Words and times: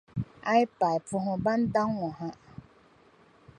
A 0.49 0.51
yi 0.59 0.65
paai, 0.79 0.97
puhimi 1.07 1.35
bɛn 1.43 1.59
daŋ 1.73 1.89
ŋɔ 1.99 2.09
ha. 2.19 2.29